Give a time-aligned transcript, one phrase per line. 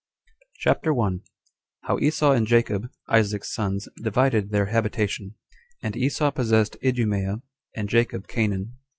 [0.55, 1.21] CHAPTER 1.
[1.83, 5.35] How Esau And Jacob, Isaac's Sons Divided Their Habitation;
[5.83, 7.43] And Esau Possessed Idumea
[7.75, 8.77] And Jacob Canaan.